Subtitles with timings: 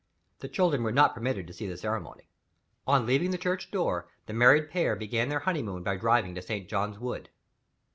[0.39, 2.27] The children were not permitted to see the ceremony.
[2.87, 6.67] On leaving the church door, the married pair began their honeymoon by driving to St.
[6.67, 7.29] John's Wood.